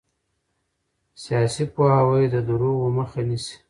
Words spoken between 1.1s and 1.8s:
سیاسي